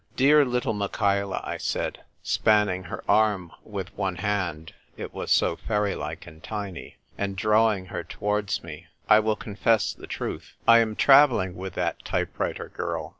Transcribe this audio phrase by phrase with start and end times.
[0.15, 5.93] "Dear little Michaela," I said, spanning her arm with one hand— it was so fairy
[5.93, 10.53] like and tiny— and drawing iier towards me," I will confess the truth.
[10.67, 13.09] I am travelling with that type writer girl.